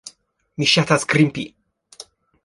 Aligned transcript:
Mi 0.61 0.67
ŝatas 0.71 1.05
grimpi. 1.13 1.43